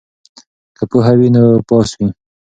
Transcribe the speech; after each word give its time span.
که 0.77 0.83
پوهه 0.91 1.13
وي 1.19 1.29
نو 1.35 1.43
پاس 1.69 1.89
وي. 1.97 2.07